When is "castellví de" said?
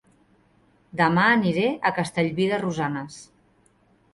1.99-2.59